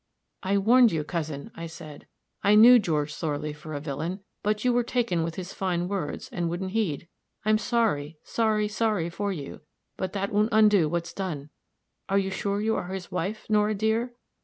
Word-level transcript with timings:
"'I 0.41 0.57
warned 0.57 0.91
you, 0.91 1.03
cousin,' 1.03 1.51
I 1.53 1.67
said; 1.67 2.07
'I 2.41 2.55
knew 2.55 2.79
George 2.79 3.13
Thorley 3.13 3.53
for 3.53 3.75
a 3.75 3.79
villain; 3.79 4.21
but 4.41 4.65
you 4.65 4.73
were 4.73 4.81
taken 4.81 5.21
with 5.21 5.35
his 5.35 5.53
fine 5.53 5.87
words, 5.87 6.27
and 6.31 6.49
wouldn't 6.49 6.71
heed. 6.71 7.07
I'm 7.45 7.59
sorry, 7.59 8.17
sorry, 8.23 8.67
sorry 8.67 9.11
for 9.11 9.31
you 9.31 9.61
but 9.97 10.13
that 10.13 10.31
won't 10.33 10.49
undo 10.51 10.89
what's 10.89 11.13
done. 11.13 11.51
Are 12.09 12.17
you 12.17 12.31
sure 12.31 12.59
you 12.59 12.75
are 12.77 12.87
his 12.87 13.11
wife, 13.11 13.45
Nora 13.47 13.75
dear?' 13.75 14.15